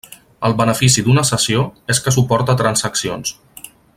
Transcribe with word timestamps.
El 0.47 0.53
benefici 0.61 1.03
d'una 1.07 1.25
sessió 1.31 1.67
és 1.95 2.01
que 2.07 2.15
suporta 2.17 2.57
transaccions. 2.63 3.37